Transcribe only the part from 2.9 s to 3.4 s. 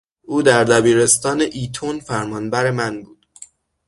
بود.